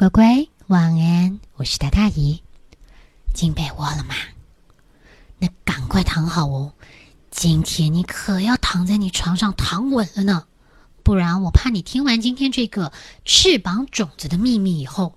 [0.00, 1.40] 乖乖，晚安！
[1.56, 2.42] 我是大大姨，
[3.34, 4.14] 进被窝了吗？
[5.38, 6.72] 那赶快躺好哦，
[7.30, 10.46] 今天你可要躺在你床上躺稳了呢，
[11.02, 12.94] 不然我怕你听完今天这个
[13.26, 15.14] 翅膀种子的秘密以后，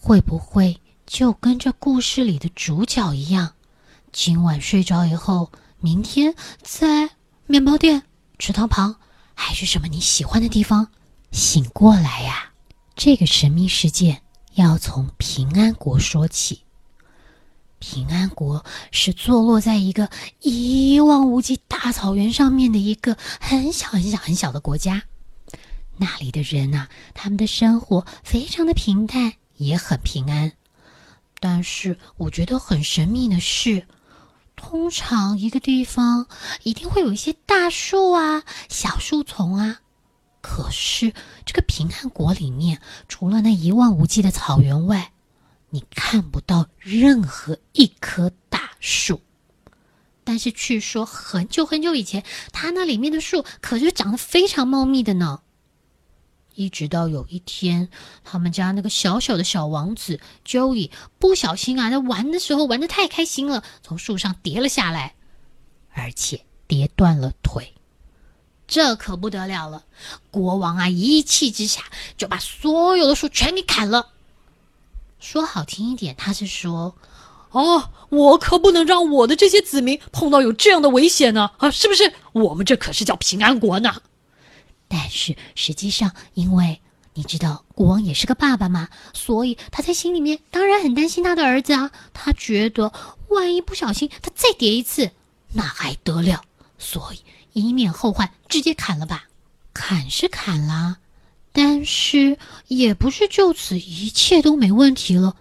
[0.00, 3.52] 会不会就跟这故事里的主角一样，
[4.10, 7.08] 今晚睡着以后，明天在
[7.46, 8.02] 面包店、
[8.40, 8.96] 池塘旁，
[9.34, 10.88] 还是什么你喜欢的地方
[11.30, 12.50] 醒过来呀？
[12.96, 14.22] 这个神秘事件。
[14.54, 16.62] 要从平安国说起。
[17.78, 20.08] 平安国是坐落在一个
[20.40, 25.02] 一望无际大草原上面的一个很小很小很小的国家。
[25.98, 30.52] 那里的人呐，他们的生活非常的平淡，也很平安。
[31.40, 33.86] 但是我觉得很神秘的是，
[34.56, 36.26] 通常一个地方
[36.62, 39.80] 一定会有一些大树啊、小树丛啊。
[40.46, 41.14] 可是，
[41.46, 45.12] 这个平安国里面，除了那一望无际的草原外，
[45.70, 49.22] 你看不到任何一棵大树。
[50.22, 55.40] 但是，据说很久很久以前，它那里面的树可是长得非常茂密的呢。
[56.54, 57.88] 一直到有一天，
[58.22, 65.14] 他们家那个小小的小王子 Joey 不小心啊，在玩的时候玩的太开心了，从树上跌了下来，
[65.94, 67.73] 而且跌断了腿。
[68.66, 69.84] 这可不得了了！
[70.30, 71.82] 国王啊，一气之下
[72.16, 74.08] 就把所有的树全给砍了。
[75.20, 76.94] 说好听一点，他是说
[77.52, 81.50] ：“哦，我可不能让我的这些子民碰到有这样的危险呢！
[81.58, 82.14] 啊，是不是？
[82.32, 84.02] 我们这可是叫平安国呢。”
[84.88, 86.80] 但是实际上，因为
[87.12, 91.90] 你知道国王也是个爸爸嘛，所以他在心里面当然很担心他的儿子啊。
[92.12, 92.92] 他觉得
[93.28, 95.10] 万一不小心他再跌一次，
[95.52, 96.42] 那还得了？
[96.78, 97.20] 所以。
[97.54, 99.24] 以免后患，直接砍了吧。
[99.72, 100.98] 砍是砍了，
[101.52, 102.38] 但是
[102.68, 105.34] 也不是就此一切都没问题了。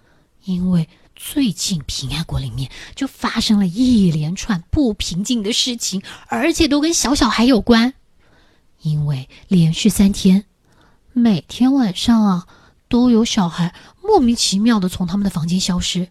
[0.45, 7.93] 因为最近平安国里面就发生了一连串不平静的事情，而且都跟小小孩有关。
[8.81, 10.45] 因为连续三天，
[11.13, 12.47] 每天晚上啊，
[12.89, 16.09] 都有小孩莫名其妙的从他们的房间消失。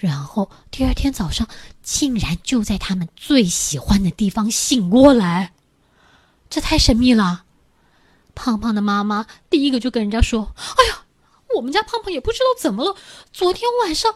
[0.00, 1.48] 然后第二天早上，
[1.82, 5.52] 竟然就在他们最喜欢的地方醒过来，
[6.48, 7.44] 这太神秘了。
[8.36, 11.02] 胖胖的妈妈第一个就跟人家说：“哎呀，
[11.56, 12.94] 我们家胖胖也不知道怎么了，
[13.32, 14.14] 昨天晚上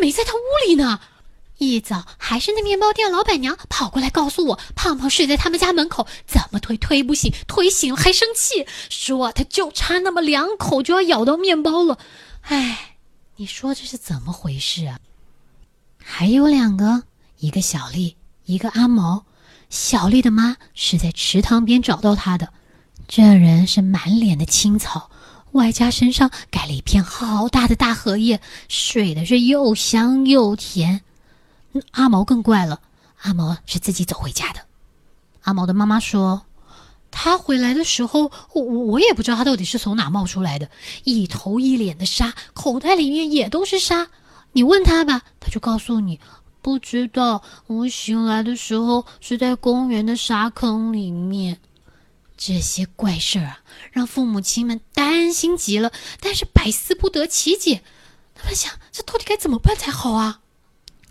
[0.00, 1.00] 没在他屋里呢。
[1.58, 11.98] 一早还是那面包店老板娘跑过来告诉我，胖胖睡在他们家门口，怎么推推不醒，推醒了还生气，说他就差那么两口就要咬到面包了。
[12.42, 12.98] 哎，
[13.36, 15.00] 你说这是怎么回事啊？”
[16.16, 17.02] 还有两个，
[17.40, 19.24] 一个小丽，一个阿毛。
[19.68, 22.52] 小丽的妈是在池塘边找到她的，
[23.08, 25.10] 这人是满脸的青草，
[25.50, 31.00] 外加身上盖了一片好大的大荷叶，睡的是又香又甜。
[31.90, 32.80] 阿毛更怪了，
[33.22, 34.60] 阿毛是自己走回家的。
[35.42, 36.42] 阿毛的妈妈说，
[37.10, 40.70] 他回来的时候，我我也不知道他到底是从哪冒出来的，
[41.02, 44.06] 一头一脸的沙，口袋里面也都是沙。
[44.54, 46.18] 你问他吧，他就告诉你，
[46.62, 47.42] 不知道。
[47.66, 51.58] 我醒来的时候是在公园的沙坑里面。
[52.36, 53.60] 这些怪事儿啊，
[53.92, 57.82] 让父母亲们担心极了，但是百思不得其解。
[58.34, 60.40] 他们想，这到底该怎么办才好啊？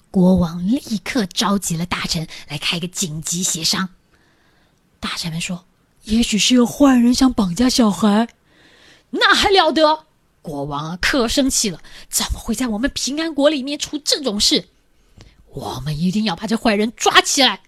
[0.09, 3.89] 国王立刻召集了大臣来开个紧急协商。
[4.99, 5.65] 大臣们说，
[6.03, 8.29] 也许是有坏人想绑架小孩，
[9.09, 10.05] 那还了得！
[10.43, 11.81] 国王啊，可生气了！
[12.09, 14.67] 怎么会在我们平安国里面出这种事？
[15.47, 17.61] 我们一定要把这坏人抓起来！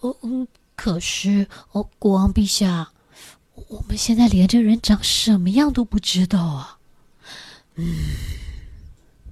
[0.00, 2.90] 哦，嗯，可是哦，国王陛下，
[3.68, 6.78] 我们现在连这人长什么样都不知道啊！
[7.76, 7.86] 嗯，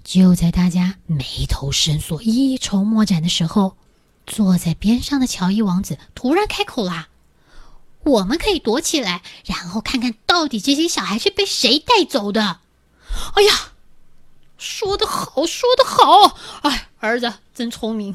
[0.04, 3.76] 就在大家眉头深锁、一筹莫展的时候，
[4.26, 7.07] 坐在边上的乔伊王子突然开口啦。
[8.04, 12.60] 我们可以躲起来，然后看看到底这些小孩是被谁带走的。
[13.34, 13.72] 哎呀，
[14.56, 16.36] 说得好，说得好！
[16.62, 18.14] 哎，儿子真聪明，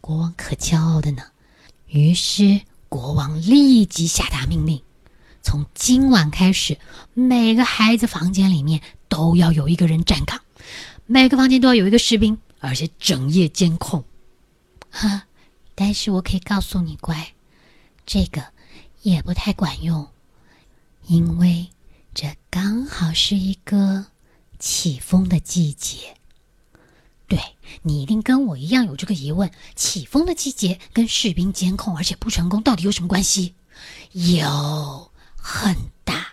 [0.00, 1.22] 国王可骄傲的呢。
[1.86, 4.82] 于是国王立即下达命令：
[5.42, 6.78] 从今晚开始，
[7.14, 10.40] 每个孩子房间里面都要有一个人站岗，
[11.06, 14.04] 每个房间都要有一个士兵，而且整夜监控。
[14.90, 15.24] 哈，
[15.74, 17.34] 但是我可以告诉你，乖，
[18.04, 18.42] 这个。
[19.10, 20.08] 也不太管用，
[21.06, 21.68] 因为
[22.14, 24.06] 这刚好是一个
[24.58, 26.16] 起风的季节。
[27.26, 27.38] 对
[27.82, 33.54] 你一定跟我一样有这个疑问：起风的季节跟士兵监控而且不成功到底有什么关系？
[34.12, 36.26] 有很大，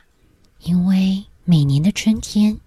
[0.62, 2.58] 因为每年的春天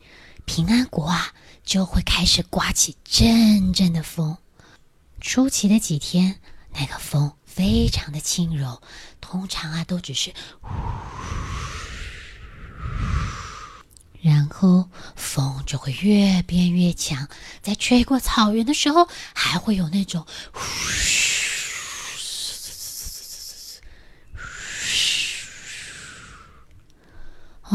[0.45, 1.33] 平安国啊
[1.65, 4.37] 就会开始刮起阵阵的风。
[5.21, 6.39] 初期的几天，
[6.75, 8.81] 那个风非常的轻柔，
[9.21, 10.33] 通常啊都只是，
[14.23, 17.29] 然后风就会越变越强，
[17.61, 20.63] 在吹过草原的时候，还会有那种呼。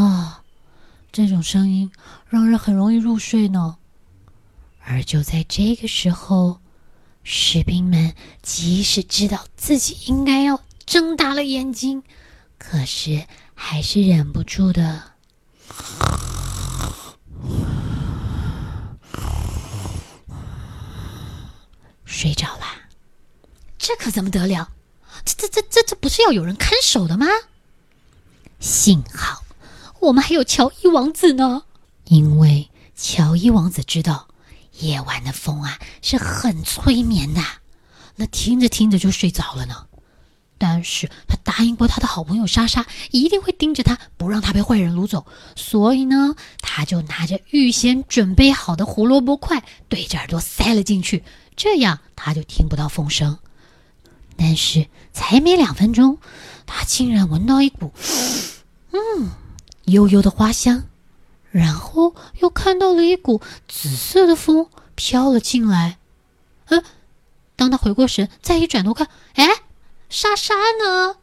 [0.01, 0.43] 啊，
[1.11, 1.91] 这种声音
[2.29, 3.79] 让人很容易入睡呢。
[4.79, 6.61] 而就在这个时候，
[7.23, 12.03] 士兵们即使知道自己应该要睁大了眼睛，
[12.57, 15.13] 可是还是忍不住的
[22.03, 22.65] 睡着了。
[23.77, 24.69] 这可怎么得了？
[25.25, 27.27] 这这这这这不是要有人看守的吗？
[28.59, 29.43] 幸好。
[30.01, 31.63] 我们还有乔伊王子呢，
[32.05, 34.27] 因为乔伊王子知道
[34.83, 37.41] 夜晚的风啊是很催眠的，
[38.17, 39.87] 那听着听着就睡着了呢。
[40.57, 45.25] 但是他答应过他的好朋友莎莎，一定会盯着他，不让他被坏人掳走。
[45.55, 51.23] 所以呢，他就拿着预先准备好的胡萝卜块，对着耳朵塞了进去，
[51.55, 53.37] 这样他就听不到风声。
[54.35, 56.17] 但是才没两分钟，
[56.65, 57.93] 他竟然闻到一股，
[58.91, 59.31] 嗯。
[59.85, 60.85] 悠悠的花香，
[61.53, 65.99] 然后又看到了一股紫色的风飘了进来。
[66.65, 66.83] 嗯，
[67.55, 69.47] 当他回过神，再一转头看，哎，
[70.09, 71.17] 莎莎呢？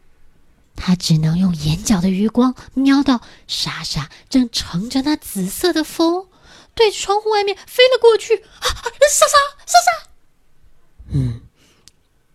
[0.77, 6.29] 他只能用眼角的余光瞄到莎莎正乘着那紫色的风，
[6.77, 8.37] 对着窗户外面飞了过去。
[8.37, 9.37] 啊，莎莎，
[9.67, 10.11] 莎莎！
[11.09, 11.41] 嗯，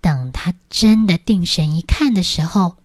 [0.01, 2.75] 等他真的定神一看的时候，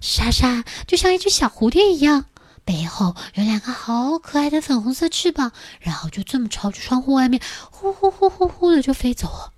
[0.00, 2.26] 莎莎就像一只小蝴蝶一样。
[2.64, 9.52] 背后有两个好可爱的粉红色翅膀，然后就这么朝着窗户外面呼呼呼呼呼的就飞走了。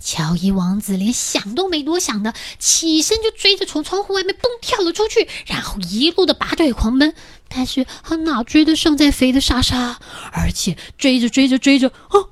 [0.00, 7.14] 乔伊王子连想都没多想的，起身就追着从窗户外面蹦跳了出去，然后一路的拔腿狂奔。
[7.48, 9.98] 但是他哪追得上在飞的莎莎？
[10.32, 12.28] 而且追着追着追着，哦，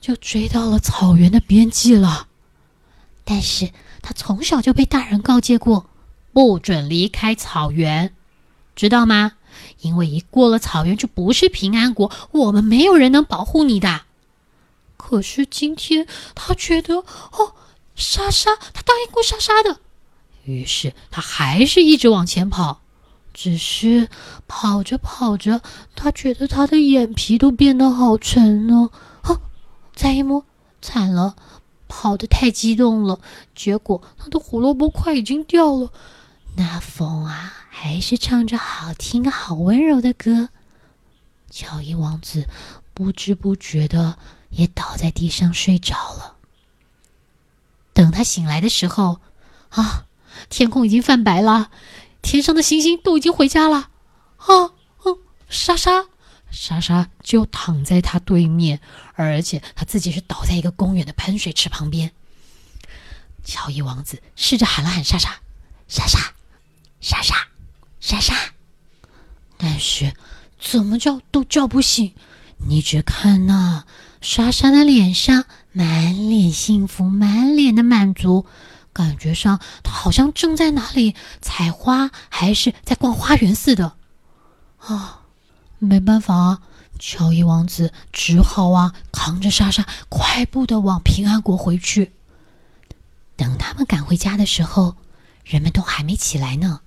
[0.00, 2.28] 就追到了草原的边际了。
[3.24, 3.70] 但是
[4.00, 5.86] 他从小就被大人告诫过，
[6.32, 8.14] 不准离开草原，
[8.76, 9.32] 知道吗？
[9.80, 14.02] 因为一过了草原就不是平安国，我们没有人能保护你的。
[14.96, 17.54] 可是今天他觉得，哦，
[17.94, 19.78] 莎莎，他答应过莎莎的，
[20.44, 22.80] 于是他还是一直往前跑。
[23.34, 24.10] 只是
[24.46, 25.62] 跑着跑着，
[25.96, 28.90] 他觉得他的眼皮都变得好沉哦。
[29.22, 29.40] 哦，
[29.94, 30.44] 再一摸，
[30.82, 31.34] 惨了，
[31.88, 33.18] 跑得太激动了，
[33.54, 35.90] 结果他的胡萝卜块已经掉了。
[36.56, 37.61] 那风啊！
[37.74, 40.50] 还是唱着好听、好温柔的歌，
[41.50, 42.46] 乔伊王子
[42.92, 44.18] 不知不觉的
[44.50, 46.36] 也倒在地上睡着了。
[47.94, 49.20] 等他醒来的时候，
[49.70, 50.06] 啊，
[50.50, 51.70] 天空已经泛白了，
[52.20, 53.88] 天上的星星都已经回家了。
[54.36, 54.74] 啊，
[55.04, 56.04] 嗯，莎莎，
[56.50, 58.80] 莎莎就躺在他对面，
[59.14, 62.12] 而且他自己是倒在一个公园的喷水池旁边。
[63.42, 65.40] 乔伊王子试着喊了喊莎莎，
[65.88, 66.18] 莎莎，
[67.00, 67.48] 莎莎。
[68.02, 68.34] 莎莎，
[69.56, 70.12] 但是
[70.60, 72.12] 怎么叫都叫不醒。
[72.66, 73.84] 你只看那
[74.20, 78.44] 莎莎的脸上满脸幸福，满脸的满足，
[78.92, 83.94] 感觉上她好像正在哪里采花，还是在逛花园似的。
[84.78, 85.20] 啊，
[85.78, 86.62] 没办法啊，
[86.98, 92.10] 乔伊王子只好啊扛着莎莎快步的往平安国回去。
[93.36, 94.96] 等他们赶回家的时候，
[95.44, 96.80] 人们都还没起来呢。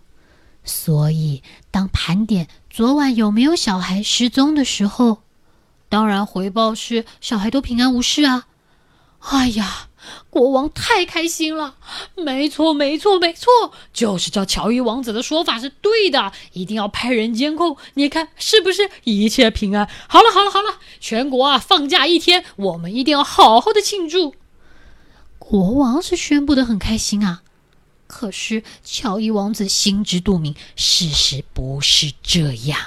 [0.65, 5.19] 所以，当盘点昨晚有没有小孩失踪的时候，
[5.87, 8.47] 当然回报是小孩都平安无事啊！
[9.19, 9.87] 哎呀，
[10.29, 11.75] 国王太开心了！
[12.15, 17.77] 没错，没错，没错，就是照乔伊王子的说法是对的，一定要派人监控。
[17.93, 19.87] 你看是不是一切平安？
[20.07, 24.35] 好了，好了，好了，全国啊放假一天，我们一定要好好的庆祝。
[25.39, 27.41] 国王是宣布的很开心啊。
[28.15, 32.79] 可是乔伊王子心知肚明，事实不是这样。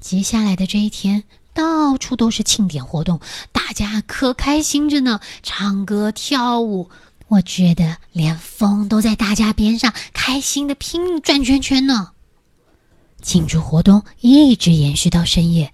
[0.00, 1.22] 接下来的这一天，
[1.54, 3.20] 到处都是庆典活动，
[3.52, 6.90] 大家可开心着呢，唱歌跳舞。
[7.28, 12.10] 我觉得连风都在大家边上开心的拼命转圈圈呢。
[13.22, 15.72] 庆祝活动一直延续到深夜，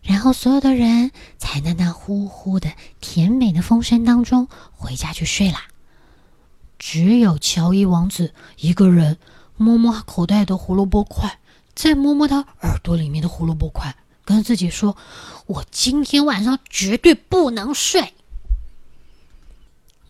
[0.00, 5.64] 然后所有的人才在那呼呼的甜美的风声当中回家去睡啦。
[6.86, 9.16] 只有乔伊王子一个人
[9.56, 11.38] 摸摸口袋的胡萝卜块，
[11.74, 14.94] 再摸摸他耳朵里面的胡萝卜块，跟自己说
[15.48, 18.12] ：“我今天晚上绝对不能睡。”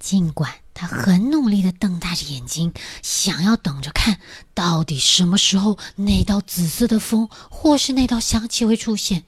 [0.00, 4.18] 尽管他很努力的瞪大着眼睛，想要等着看
[4.52, 9.22] 到底什么时候那道紫色的风或是那道香气会出现，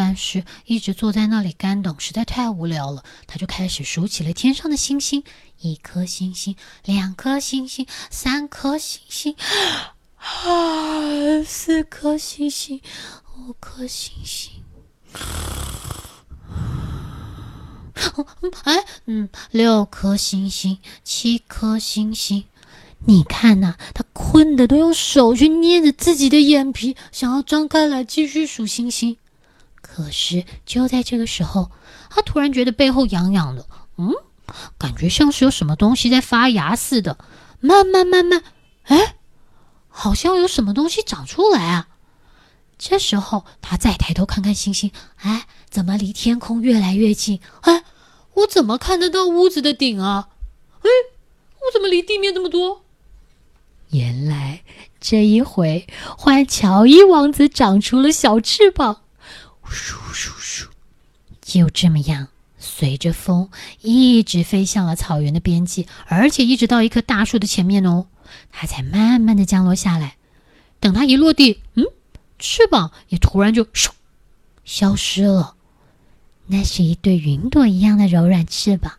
[0.00, 5.24] 但是一直坐在那里干等实在太无聊了，他就开始数起了天上的星星：
[5.58, 9.34] 一颗星星，两颗星星，三颗星星，
[10.14, 12.80] 啊，四颗星星，
[13.40, 14.52] 五颗星星。
[18.62, 22.44] 哎，嗯，六颗星星，七颗星星。
[23.06, 29.16] 你看呐，他困的都用手去捏着自己的眼皮，想要张开来继续数星星。
[29.98, 31.72] 可是就在这个时候，
[32.08, 34.12] 他突然觉得背后痒痒的，嗯，
[34.78, 37.18] 感觉像是有什么东西在发芽似的。
[37.58, 38.44] 慢慢慢慢，
[38.84, 39.16] 哎，
[39.88, 41.88] 好像有什么东西长出来啊！
[42.78, 45.46] 这时候他再抬头看看星星，哎。
[45.68, 47.40] 怎么离天空越来越近？
[47.60, 47.84] 哎，
[48.34, 50.28] 我怎么看得到屋子的顶啊？
[50.80, 50.88] 哎，
[51.60, 52.84] 我怎么离地面那么多？
[53.90, 54.62] 原来
[54.98, 55.86] 这一回
[56.16, 59.02] 换乔伊王子长出了小翅膀，
[59.70, 60.66] 咻咻咻！
[61.40, 68.06] 就这么样，随着风一直飞向了草原的边际，而且一直到一棵大树的前面哦，
[68.52, 70.16] 它才慢慢的降落下来。
[70.80, 71.84] 等它一落地，嗯，
[72.38, 73.90] 翅膀也突然就咻
[74.64, 75.54] 消失了。
[76.46, 78.94] 那是一对云朵一样的柔软翅膀，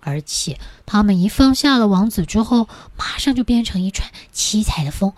[0.00, 5.12] 而且它们一放下了王子之后，马上就变成一串七彩的风，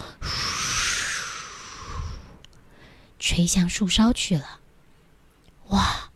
[3.19, 4.61] 吹向树梢去了。
[5.73, 6.11] 哇，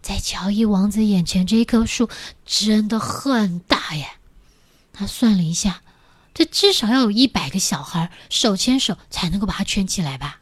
[0.00, 2.08] 在乔伊王子眼前，这一棵树
[2.46, 4.06] 真的很大耶！
[4.92, 5.82] 他算了一下，
[6.32, 10.40] 这至少要有一百个小孩手牵手才能够把它圈起来吧。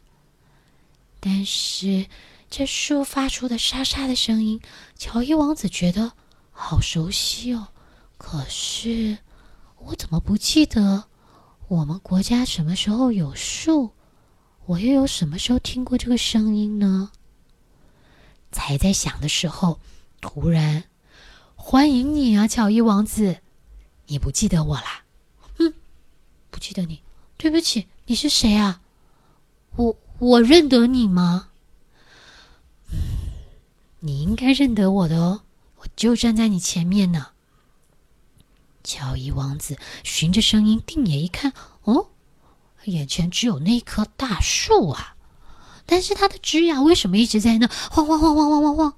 [1.20, 2.06] 但是。
[2.50, 4.62] 这树发出的沙沙的声音，
[4.96, 6.14] 乔伊王子觉得
[6.50, 7.68] 好熟悉哦。
[8.16, 9.18] 可是
[9.76, 11.04] 我怎么不记得
[11.68, 13.90] 我们国家什么时候有树？
[14.64, 17.10] 我又有什么时候听过这个声音呢？
[18.50, 19.80] 才在想的时候，
[20.20, 20.84] 突然，
[21.56, 23.38] 欢迎你啊，乔伊王子！
[24.06, 25.04] 你不记得我啦？
[25.58, 25.74] 嗯，
[26.50, 27.02] 不记得你。
[27.36, 28.80] 对不起，你是谁啊？
[29.76, 31.50] 我我认得你吗？
[34.00, 35.42] 你应该认得我的哦，
[35.76, 37.28] 我就站在你前面呢。
[38.82, 41.52] 乔伊王子循着声音定眼一看，
[41.82, 42.08] 哦，
[42.84, 45.16] 眼前只有那棵大树啊，
[45.90, 48.94] 但是它的枝桠为什么一直在那晃晃晃晃晃晃晃？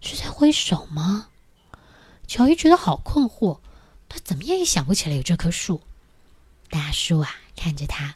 [0.00, 1.26] 是在挥手吗？
[2.26, 3.58] 乔伊觉得好困惑，
[4.08, 5.82] 他怎么样也想不起来有这棵树。
[6.70, 8.14] 大树啊，看着他，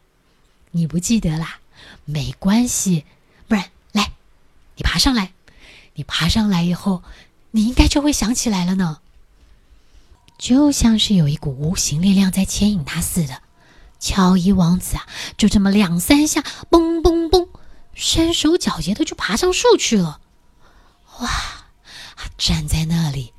[0.70, 1.58] 你不记得啦？
[2.04, 3.04] 没关系，
[3.48, 4.12] 不然来，
[4.76, 5.32] 你爬上来。
[5.94, 7.02] 你爬上来以后，
[7.50, 9.00] 你应该就会想起来了呢。
[10.38, 13.42] 就像是有一股无形力量在牵引他似的，
[13.98, 15.06] 乔伊王子啊，
[15.36, 16.91] 就这么两三下，嘣，
[18.02, 20.20] 身手矫捷的就爬上树去了。
[21.20, 21.30] 哇！
[22.16, 23.32] 他站在那里，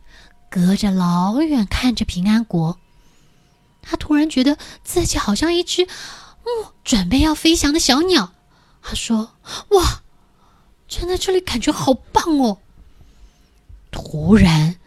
[0.49, 2.79] 隔着老远看着平安国。
[3.81, 8.33] 他突然觉得自己好像一只，嗯，准备要飞翔的小鸟。
[8.81, 9.33] 他说
[9.71, 10.03] ：“哇！”
[10.87, 12.59] 站在这里感觉好棒哦！
[13.91, 14.79] 突然，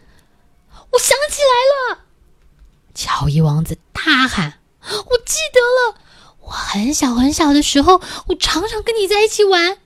[0.91, 2.05] 我想起来了，
[2.95, 6.01] 乔伊王子大喊：“我记得了，
[6.47, 9.77] 我很小很小的时候，我常常跟你在一起玩。”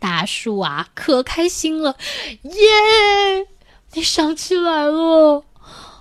[0.00, 1.96] 大树啊，可开心了，
[2.42, 3.46] 耶！
[3.92, 5.44] 你想起来了？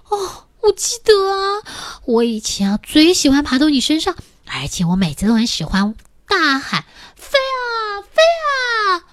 [0.09, 1.61] 哦，我记得啊，
[2.05, 5.93] 我以前啊最喜欢爬到你身上，而且我每次都很喜欢
[6.27, 6.85] 大喊
[7.15, 9.03] ：“飞啊，飞啊！”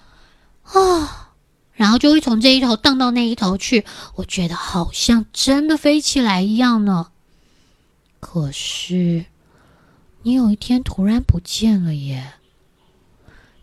[0.73, 1.31] 啊，
[1.75, 3.85] 然后就会从这一头荡到那一头去，
[4.15, 7.09] 我觉得好像真的飞起来一样呢。
[8.19, 9.27] 可是，
[10.23, 12.35] 你有一天突然不见了耶！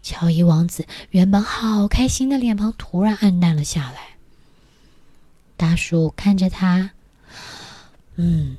[0.01, 4.17] 乔伊王子原本好开心的脸庞突然暗淡了下来。
[5.55, 6.91] 大树看着他，
[8.15, 8.55] 嗯，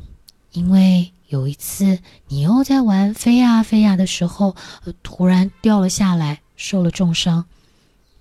[0.52, 4.54] 因为有一次你又在玩飞呀飞呀的时候，
[5.02, 7.46] 突然掉了下来，受了重伤。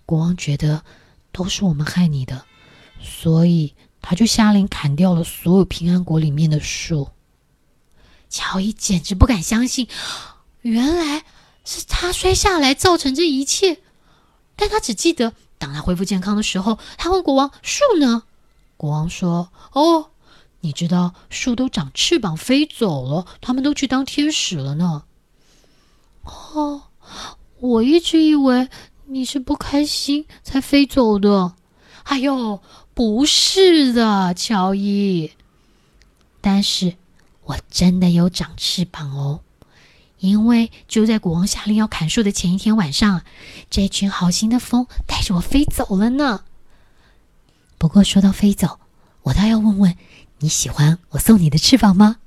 [0.06, 0.84] 国王觉得
[1.32, 2.46] 都是我们害你的，
[3.00, 7.10] 所以他就下令砍掉了所有平安国里面的树。
[8.30, 9.88] 乔伊简直不敢相信，
[10.62, 11.24] 原来
[11.66, 13.80] 是他摔下来造成这一切。
[14.56, 18.24] 但他只记得，当他恢复健康的时候，他问国王：“树呢？”
[18.78, 20.12] 国王说：“哦，
[20.62, 25.04] 你知道树都长翅膀飞走了，他们都去当天使了呢。”
[26.24, 26.84] 哦，
[27.60, 28.70] 我一直以为。
[29.10, 31.54] 你是不开心才飞走的。
[32.04, 32.62] 哎呦，
[32.94, 35.32] 不是的，乔伊。
[36.42, 36.98] 但是
[37.48, 39.40] 我真的有长翅膀哦，
[40.20, 43.22] 因为就在国王下令要砍树的前一天晚上，
[43.70, 46.44] 这群好心的风带着我飞走了呢。
[47.78, 48.82] 不过说到飞走，
[49.24, 49.96] 我倒要问问，
[50.40, 52.18] 你喜欢我送你的翅膀吗？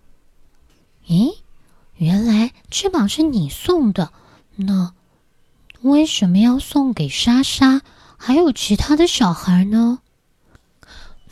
[1.06, 1.36] 咦，
[1.96, 4.12] 原来翅膀是你送的，
[4.56, 4.94] 那
[5.82, 7.82] 为什么要送给莎莎
[8.16, 9.98] 还有其他的小孩呢？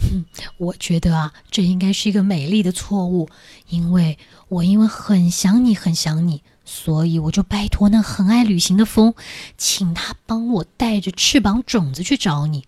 [0.00, 0.24] 哼，
[0.56, 3.28] 我觉得啊，这应该是一个美丽的错误，
[3.68, 9.14] 因为我因为很想你，很想你，所以我就拜托那很爱旅行的风，
[9.56, 12.64] 请他帮我带着翅膀种子去找你。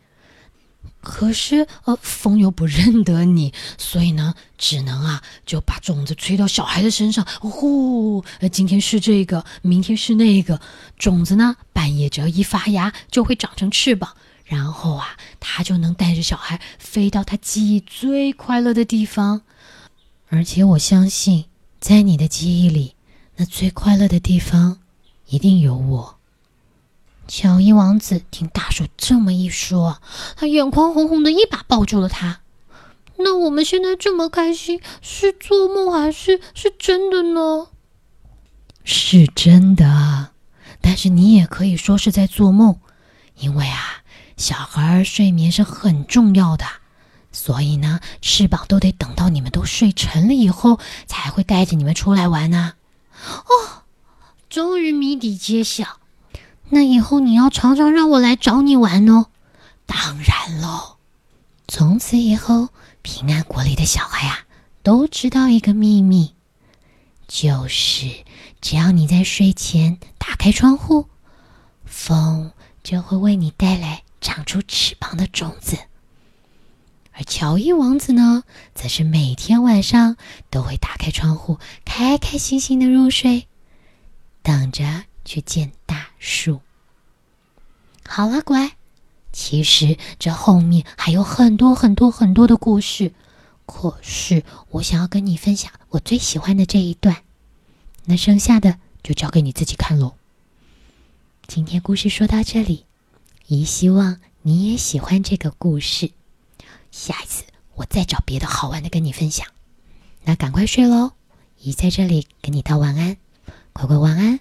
[1.03, 7.27] 可是，呃，风又不认得你，所以呢，只能啊，就把种子吹到小孩的身上。
[7.41, 8.23] 呼，
[8.53, 10.61] 今天是这个，明天是那个，
[10.99, 14.15] 种子呢，半夜只要一发芽，就会长成翅膀。
[14.51, 19.43] 然后啊，他就能带着小孩飞到他记忆最快乐的地方，
[20.29, 21.45] 而且我相信，
[21.79, 22.97] 在你的记忆里，
[23.37, 24.81] 那最快乐的地方
[25.29, 26.17] 一定有我。
[27.29, 30.03] 乔伊王子听大叔这么一说，
[30.35, 32.41] 他眼眶红红的，一把抱住了他。
[33.19, 37.69] 那我们现在这么开心，是做梦还是是真的呢？
[38.83, 40.31] 是真的，
[40.81, 42.81] 但是你也可以说是在做梦，
[43.37, 43.99] 因为啊。
[44.41, 46.65] 小孩睡眠是很重要的，
[47.31, 52.73] 所以呢，翅膀都得等到你们都睡沉了以后，才会带着你们出来玩呢。
[53.29, 53.85] 哦，
[54.49, 55.99] 终于谜底揭晓，
[56.71, 59.27] 那以后你要常常让我来找你玩哦。
[59.85, 60.97] 当然喽，
[61.69, 62.71] 从此以后，
[63.03, 64.47] 平安国里的小孩啊，
[64.83, 66.33] 都知道一个秘密，
[67.29, 68.25] 就是
[68.63, 71.11] 只要你在睡前打开窗户，
[71.85, 74.03] 风就会为你带来。
[74.21, 75.79] 长出翅膀的种子，
[77.13, 78.45] 而乔伊王子呢，
[78.75, 80.17] 则是每天晚上
[80.51, 83.47] 都会打开窗户，开开心心的入睡，
[84.43, 86.61] 等着去见大树。
[88.07, 88.73] 好了，乖，
[89.33, 93.15] 其实这后面还有很多很多很多的故事，
[93.65, 97.23] 可是我想要跟你分享我最喜欢的这一段，
[98.05, 100.15] 那剩下的就交给你自己看喽。
[101.47, 102.90] 今天故事说到这里。
[103.51, 106.13] 姨希望你也喜欢这个故事，
[106.93, 107.43] 下一次
[107.75, 109.45] 我再找别的好玩的跟你分享。
[110.23, 111.15] 那赶快睡喽，
[111.59, 113.17] 姨在这里跟你道晚安，
[113.73, 114.39] 乖乖晚安，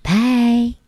[0.00, 0.81] 拜。